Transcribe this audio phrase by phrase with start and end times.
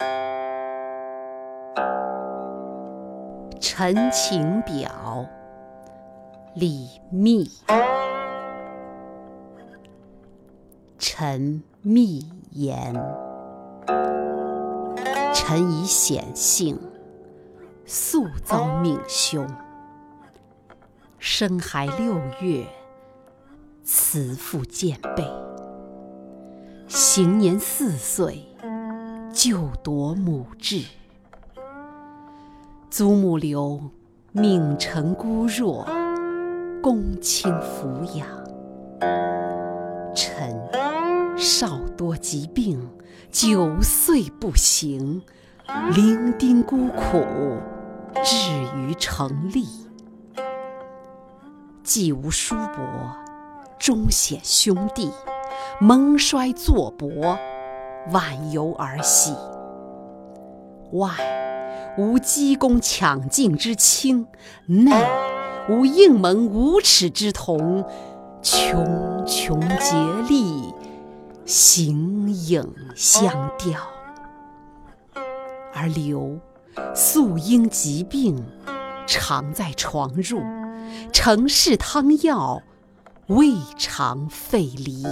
[3.60, 5.26] 《陈情表》
[6.54, 7.50] 李密，
[10.98, 12.94] 臣密言：
[15.34, 16.78] 臣以显性，
[17.84, 19.46] 素遭命凶。
[21.18, 22.66] 生孩六月，
[23.84, 25.24] 慈父见背；
[26.88, 28.46] 行年四岁，
[29.42, 30.84] 就夺母志。
[32.90, 33.80] 祖母留，
[34.32, 35.88] 命臣孤弱，
[36.82, 38.28] 公卿抚养。
[40.14, 40.54] 臣
[41.38, 42.86] 少多疾病，
[43.32, 45.22] 九岁不行，
[45.94, 47.24] 伶仃孤苦，
[48.22, 49.66] 至于成立。
[51.82, 53.16] 既无叔伯，
[53.78, 55.10] 终显兄弟，
[55.80, 57.38] 蒙衰作薄，
[58.08, 59.34] 晚游儿戏。
[60.92, 61.10] 外
[61.98, 64.26] 无积功抢镜之亲，
[64.66, 64.90] 内
[65.68, 67.84] 无应门无耻之童，
[68.42, 69.94] 穷穷竭
[70.28, 70.74] 力，
[71.44, 73.80] 形影相吊。
[75.72, 76.38] 而刘
[76.94, 78.44] 素因疾病，
[79.06, 80.42] 常在床褥。
[81.12, 82.62] 承事汤药，
[83.28, 85.04] 未尝废离。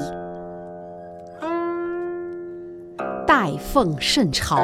[3.28, 4.56] 待奉圣朝，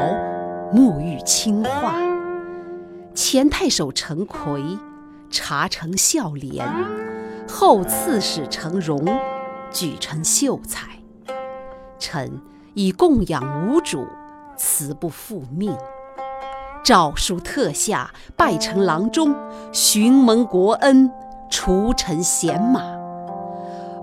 [0.73, 1.97] 沐浴清化。
[3.15, 4.79] 前太守陈奎
[5.29, 6.67] 察成孝廉，
[7.47, 9.05] 后刺史陈荣
[9.71, 10.93] 举成秀才。
[11.99, 12.41] 臣
[12.73, 14.07] 以供养无主，
[14.57, 15.77] 辞不复命。
[16.83, 19.35] 诏书特下，拜臣郎中，
[19.73, 21.13] 寻蒙国恩，
[21.51, 22.81] 除臣贤马。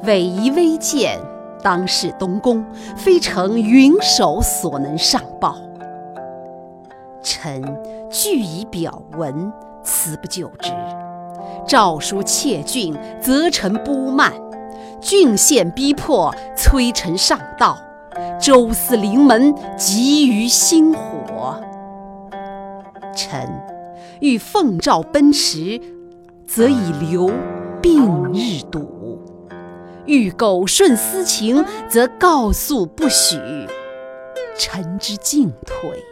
[0.04, 1.20] 委夷微贱，
[1.64, 5.56] 当世东宫，非承云手所能上报。
[7.22, 7.62] 臣
[8.10, 9.52] 据以表文，
[9.84, 10.72] 辞不就职。
[11.68, 14.34] 诏书窃郡，责臣不慢。
[15.00, 17.78] 郡县逼迫，催臣上道。
[18.40, 21.62] 周司临门，急于星火。
[23.16, 23.50] 臣
[24.20, 25.80] 欲奉诏奔驰，
[26.48, 27.32] 则以留
[27.82, 28.80] 病日笃；
[30.06, 33.38] 欲苟顺私情，则告诉不许。
[34.58, 36.04] 臣之进退，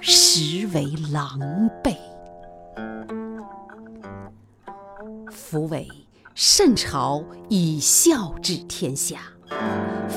[0.00, 1.38] 实为狼
[1.82, 1.96] 狈。
[5.30, 5.88] 夫为
[6.34, 9.20] 圣朝以孝治天下，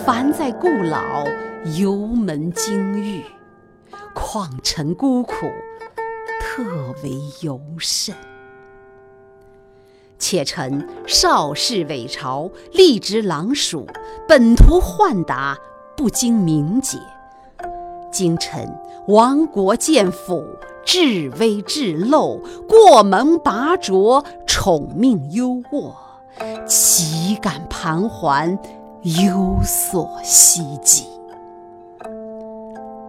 [0.06, 1.26] 凡在故老，
[1.78, 3.24] 犹门金玉，
[4.14, 5.34] 况臣孤苦。
[6.40, 6.64] 特
[7.02, 7.10] 为
[7.42, 8.16] 尤甚。
[10.24, 13.86] 且臣少侍伪朝，吏职郎署，
[14.26, 15.58] 本图宦达，
[15.98, 16.98] 不经名节。
[18.10, 18.74] 今臣
[19.10, 20.46] 亡国贱府，
[20.86, 22.40] 至微至陋，
[22.70, 25.94] 过门拔擢，宠命优渥，
[26.66, 28.58] 岂敢盘桓，
[29.02, 31.04] 有所希冀？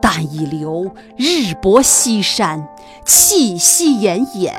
[0.02, 2.68] 但以留日薄西山，
[3.06, 4.52] 气息奄奄，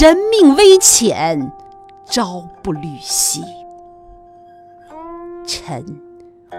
[0.00, 1.52] 人命危浅，
[2.10, 3.40] 朝不虑夕。
[5.46, 5.84] 臣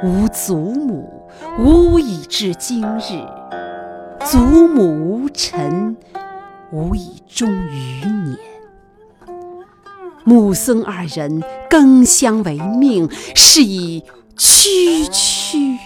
[0.01, 1.29] 无祖母，
[1.59, 3.27] 无以至今日；
[4.25, 5.97] 祖母无臣，
[6.71, 8.37] 无以终余年。
[10.23, 14.05] 母孙二人更相为命，是以
[14.37, 15.77] 区区。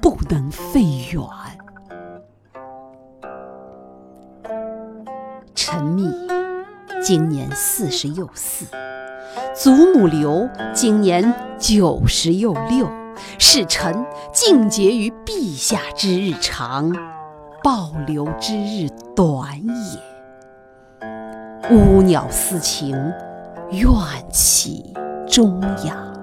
[0.00, 0.82] 不能废
[1.12, 1.22] 远。
[5.54, 6.04] 臣密
[7.10, 8.66] 今年四十又四，
[9.52, 12.88] 祖母刘今年九十又六，
[13.36, 16.92] 使臣尽节于陛下之日长，
[17.64, 20.00] 报刘之日短也。
[21.76, 22.94] 乌鸟私情，
[23.72, 23.90] 怨
[24.30, 24.94] 气
[25.26, 26.14] 中养。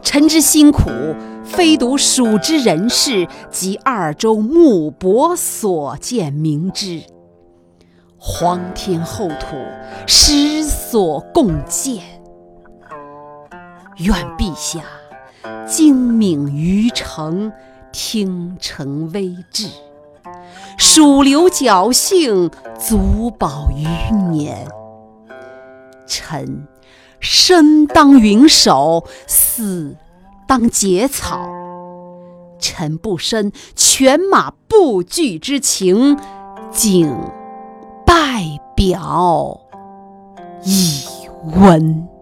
[0.00, 0.88] 臣之辛苦，
[1.44, 7.02] 非独蜀之人士及二州牧伯所见明之。
[8.28, 9.56] 皇天厚土，
[10.04, 12.02] 实所共鉴。
[13.98, 14.80] 愿陛下
[15.64, 17.52] 精敏于诚，
[17.92, 19.68] 听臣微志。
[20.76, 23.86] 蜀留侥幸，足保余
[24.32, 24.66] 年。
[26.04, 26.66] 臣。
[27.20, 29.96] 生当云手，死
[30.48, 31.48] 当结草。
[32.58, 36.18] 臣不生犬马不惧之情，
[36.72, 37.16] 景
[38.76, 39.58] 表
[40.62, 41.06] 以
[41.56, 42.15] 闻。